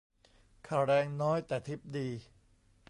[0.67, 2.07] ค่าแรงน้อย แต่ทิปดี